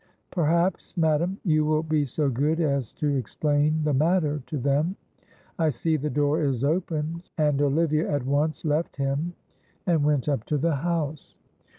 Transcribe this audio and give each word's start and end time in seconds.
Perhaps, 0.31 0.97
madam, 0.97 1.37
you 1.45 1.63
will 1.63 1.83
be 1.83 2.07
so 2.07 2.27
good 2.27 2.59
as 2.59 2.91
to 2.93 3.15
explain 3.15 3.83
the 3.83 3.93
matter 3.93 4.41
to 4.47 4.57
them. 4.57 4.95
I 5.59 5.69
see 5.69 5.95
the 5.95 6.09
door 6.09 6.41
is 6.43 6.63
open," 6.63 7.21
and 7.37 7.61
Olivia 7.61 8.09
at 8.09 8.25
once 8.25 8.65
left 8.65 8.95
him 8.95 9.33
and 9.85 10.03
went 10.03 10.27
up 10.27 10.43
to 10.45 10.57
the 10.57 10.77
house. 10.77 11.35